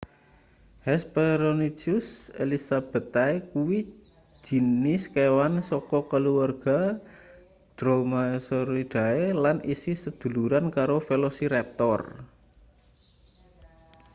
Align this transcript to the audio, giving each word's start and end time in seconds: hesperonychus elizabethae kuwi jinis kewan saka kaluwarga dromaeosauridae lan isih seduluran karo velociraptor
hesperonychus 0.85 2.07
elizabethae 2.43 3.35
kuwi 3.51 3.77
jinis 4.45 5.03
kewan 5.15 5.55
saka 5.71 5.99
kaluwarga 6.11 6.77
dromaeosauridae 7.77 9.25
lan 9.43 9.57
isih 9.73 9.97
seduluran 10.03 10.65
karo 10.77 10.97
velociraptor 11.07 11.99